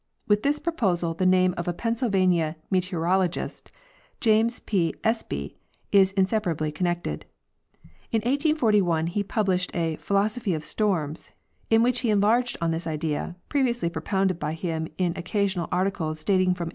[0.27, 3.71] With this proposal the name of a Penn sylvania meteorologist,
[4.19, 4.95] James P.
[5.03, 5.57] Espy,
[5.91, 7.27] is inseparably connected.
[8.11, 11.29] In 1841 he published a" Philosophy of Storms,"
[11.69, 16.23] in which he en larged on this idea previously propounded by him in occasional articles
[16.23, 16.69] dating from 1838.